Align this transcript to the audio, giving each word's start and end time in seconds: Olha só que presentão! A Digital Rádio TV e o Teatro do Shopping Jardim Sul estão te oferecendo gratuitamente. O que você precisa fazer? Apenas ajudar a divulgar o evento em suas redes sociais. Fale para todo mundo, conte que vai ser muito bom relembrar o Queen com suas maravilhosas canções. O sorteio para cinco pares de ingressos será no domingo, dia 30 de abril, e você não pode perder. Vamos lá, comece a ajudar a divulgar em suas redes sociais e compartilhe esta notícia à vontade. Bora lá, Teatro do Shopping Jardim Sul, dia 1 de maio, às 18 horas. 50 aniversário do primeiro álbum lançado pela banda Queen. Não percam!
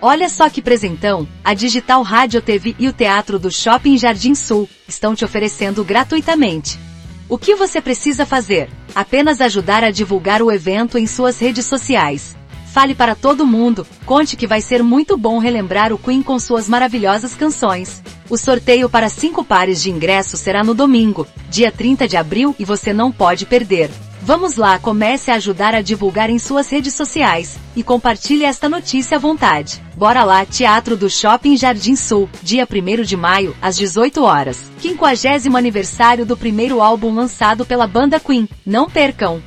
Olha 0.00 0.28
só 0.28 0.50
que 0.50 0.60
presentão! 0.60 1.26
A 1.42 1.54
Digital 1.54 2.02
Rádio 2.02 2.42
TV 2.42 2.76
e 2.78 2.86
o 2.86 2.92
Teatro 2.92 3.38
do 3.38 3.50
Shopping 3.50 3.96
Jardim 3.96 4.34
Sul 4.34 4.68
estão 4.86 5.14
te 5.14 5.24
oferecendo 5.24 5.82
gratuitamente. 5.82 6.78
O 7.28 7.38
que 7.38 7.54
você 7.54 7.80
precisa 7.80 8.26
fazer? 8.26 8.68
Apenas 8.94 9.40
ajudar 9.40 9.82
a 9.82 9.90
divulgar 9.90 10.42
o 10.42 10.52
evento 10.52 10.98
em 10.98 11.06
suas 11.06 11.38
redes 11.38 11.64
sociais. 11.64 12.36
Fale 12.66 12.94
para 12.94 13.14
todo 13.14 13.46
mundo, 13.46 13.86
conte 14.04 14.36
que 14.36 14.46
vai 14.46 14.60
ser 14.60 14.82
muito 14.82 15.16
bom 15.16 15.38
relembrar 15.38 15.94
o 15.94 15.98
Queen 15.98 16.22
com 16.22 16.38
suas 16.38 16.68
maravilhosas 16.68 17.34
canções. 17.34 18.02
O 18.28 18.36
sorteio 18.36 18.90
para 18.90 19.08
cinco 19.08 19.42
pares 19.42 19.82
de 19.82 19.90
ingressos 19.90 20.40
será 20.40 20.62
no 20.62 20.74
domingo, 20.74 21.26
dia 21.48 21.72
30 21.72 22.06
de 22.06 22.18
abril, 22.18 22.54
e 22.58 22.66
você 22.66 22.92
não 22.92 23.10
pode 23.10 23.46
perder. 23.46 23.90
Vamos 24.26 24.56
lá, 24.56 24.76
comece 24.76 25.30
a 25.30 25.36
ajudar 25.36 25.72
a 25.72 25.80
divulgar 25.80 26.30
em 26.30 26.36
suas 26.36 26.68
redes 26.68 26.94
sociais 26.94 27.56
e 27.76 27.82
compartilhe 27.84 28.44
esta 28.44 28.68
notícia 28.68 29.18
à 29.18 29.20
vontade. 29.20 29.80
Bora 29.94 30.24
lá, 30.24 30.44
Teatro 30.44 30.96
do 30.96 31.08
Shopping 31.08 31.56
Jardim 31.56 31.94
Sul, 31.94 32.28
dia 32.42 32.66
1 32.68 33.04
de 33.04 33.16
maio, 33.16 33.56
às 33.62 33.76
18 33.76 34.24
horas. 34.24 34.68
50 34.80 35.56
aniversário 35.56 36.26
do 36.26 36.36
primeiro 36.36 36.82
álbum 36.82 37.14
lançado 37.14 37.64
pela 37.64 37.86
banda 37.86 38.18
Queen. 38.18 38.48
Não 38.66 38.90
percam! 38.90 39.40